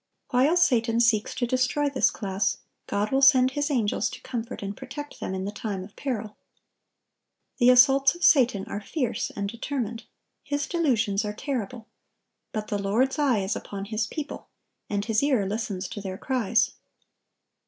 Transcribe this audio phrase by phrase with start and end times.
[0.31, 2.57] While Satan seeks to destroy this class,
[2.87, 6.37] God will send His angels to comfort and protect them in the time of peril.
[7.59, 10.05] The assaults of Satan are fierce and determined,
[10.41, 11.87] his delusions are terrible;
[12.51, 14.47] but the Lord's eye is upon His people,
[14.89, 16.71] and His ear listens to their cries.